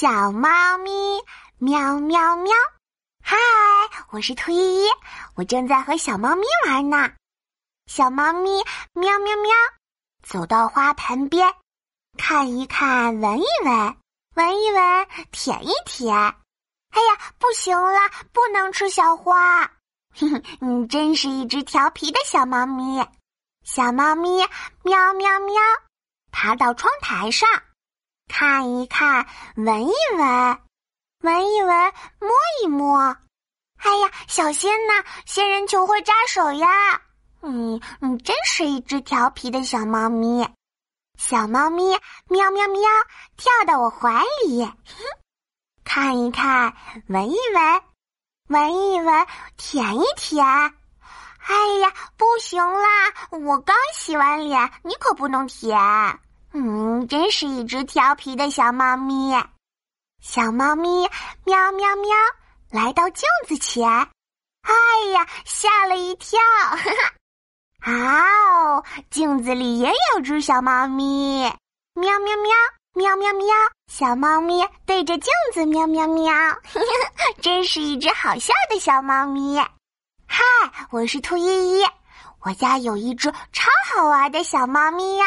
[0.00, 0.90] 小猫咪
[1.58, 2.54] 喵喵喵，
[3.22, 3.36] 嗨，
[4.08, 4.88] 我是兔依依，
[5.34, 7.12] 我正在和小猫咪玩呢。
[7.84, 8.48] 小猫咪
[8.94, 9.52] 喵喵喵，
[10.26, 11.54] 走到花盆边，
[12.16, 13.96] 看一看，闻一闻，
[14.36, 16.16] 闻一闻，舔一舔。
[16.16, 17.98] 哎呀，不行了，
[18.32, 19.70] 不能吃小花。
[20.18, 23.06] 哼哼，你真是一只调皮的小猫咪。
[23.64, 24.38] 小猫咪
[24.82, 25.54] 喵喵喵，
[26.32, 27.46] 爬到窗台上。
[28.30, 29.26] 看一看，
[29.56, 30.58] 闻一闻，
[31.22, 32.30] 闻一闻，摸
[32.62, 33.16] 一摸。
[33.76, 35.04] 哎呀，小心呐！
[35.26, 36.68] 仙人球会扎手呀！
[37.42, 40.48] 嗯，你真是一只调皮的小猫咪。
[41.18, 41.82] 小猫咪
[42.28, 42.80] 喵喵喵，
[43.36, 44.72] 跳到我怀里。
[45.84, 46.74] 看一看，
[47.08, 47.82] 闻一闻，
[48.46, 50.46] 闻一闻，舔一舔。
[50.46, 52.88] 哎呀，不行啦！
[53.32, 55.76] 我刚洗完脸，你可不能舔。
[56.52, 59.32] 嗯，真是一只调皮的小猫咪。
[60.20, 61.08] 小猫咪
[61.44, 62.10] 喵喵喵，
[62.70, 64.74] 来到镜子前，哎
[65.12, 66.38] 呀，吓了一跳！
[66.70, 66.76] 哈
[67.80, 71.42] 哈，哦，镜子里也有只小猫咪，
[71.94, 72.52] 喵喵喵，
[72.94, 73.46] 喵喵喵，
[73.86, 76.34] 小猫咪对着镜子喵喵喵，
[77.40, 79.56] 真是一只好笑的小猫咪。
[80.26, 80.44] 嗨，
[80.90, 81.84] 我是兔依依，
[82.40, 85.24] 我家有一只超好玩的小猫咪呀。